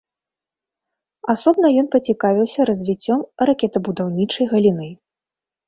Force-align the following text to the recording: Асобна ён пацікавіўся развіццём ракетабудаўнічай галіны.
Асобна 1.33 1.67
ён 1.83 1.87
пацікавіўся 1.97 2.67
развіццём 2.71 3.19
ракетабудаўнічай 3.53 4.51
галіны. 4.57 4.93